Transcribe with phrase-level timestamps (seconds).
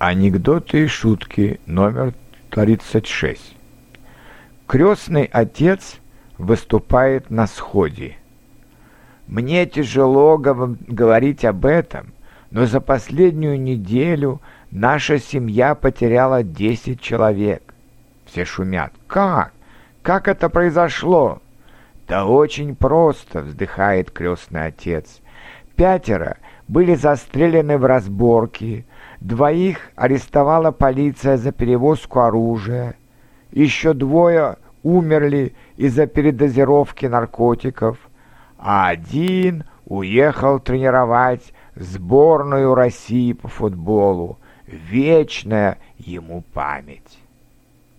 [0.00, 2.14] Анекдоты и шутки номер
[2.52, 3.54] 36.
[4.66, 5.98] Крестный отец
[6.38, 8.16] выступает на сходе.
[9.26, 12.14] Мне тяжело говорить об этом,
[12.50, 14.40] но за последнюю неделю
[14.70, 17.74] наша семья потеряла 10 человек.
[18.24, 18.94] Все шумят.
[19.06, 19.52] Как?
[20.00, 21.42] Как это произошло?
[22.08, 25.20] Да очень просто, вздыхает крестный отец.
[25.80, 26.36] Пятеро
[26.68, 28.84] были застрелены в разборке,
[29.20, 32.96] Двоих арестовала полиция за перевозку оружия.
[33.50, 37.96] Еще двое умерли из-за передозировки наркотиков,
[38.58, 44.38] а один уехал тренировать сборную России по футболу.
[44.66, 47.18] Вечная ему память.